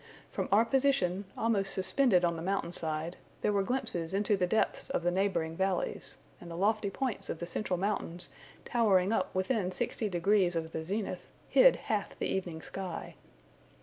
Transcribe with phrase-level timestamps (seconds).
[0.31, 4.89] From our position, almost suspended on the mountain side, there were glimpses into the depths
[4.89, 8.29] of the neighbouring valleys; and the lofty points of the central mountains,
[8.65, 13.13] towering up within sixty degrees of the zenith, hid half the evening sky.